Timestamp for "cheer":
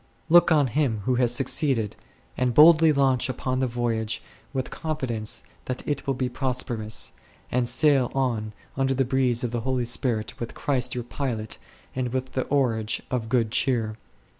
13.51-13.89